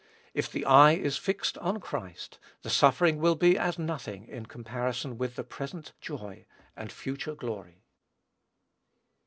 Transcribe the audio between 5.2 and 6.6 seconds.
the present joy